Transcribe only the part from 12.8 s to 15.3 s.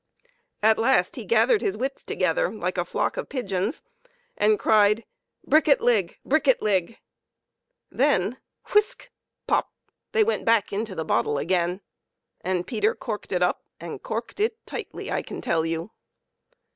corked it up, and corked it tightly, I